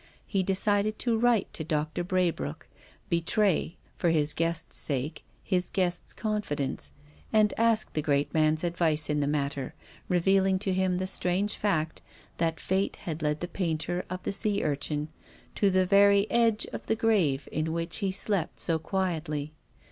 He 0.25 0.41
decided 0.41 0.97
to 0.97 1.15
write 1.15 1.53
to 1.53 1.63
Doctor 1.63 2.03
Braybrooke, 2.03 2.67
betray, 3.07 3.77
for 3.99 4.09
his 4.09 4.33
guest's 4.33 4.75
sake, 4.75 5.23
his 5.43 5.69
guest's 5.69 6.11
confidence, 6.11 6.91
and 7.31 7.53
ask 7.55 7.93
the 7.93 8.01
great 8.01 8.33
man's 8.33 8.63
advice 8.63 9.11
in 9.11 9.19
the 9.19 9.27
matter, 9.27 9.75
revealing 10.09 10.57
to 10.57 10.73
him 10.73 10.97
the 10.97 11.05
strange 11.05 11.55
fact 11.55 12.01
that 12.37 12.59
fate 12.59 12.95
had 12.95 13.21
led 13.21 13.41
the 13.41 13.47
painter 13.47 14.03
of 14.09 14.23
the 14.23 14.31
sea 14.31 14.63
urchin 14.63 15.09
to 15.53 15.69
the 15.69 15.85
very 15.85 16.25
edge 16.31 16.65
of 16.73 16.87
the 16.87 16.95
grave 16.95 17.47
in 17.51 17.71
which 17.71 17.97
he 17.97 18.11
slept 18.11 18.59
so 18.59 18.79
quietly. 18.79 19.53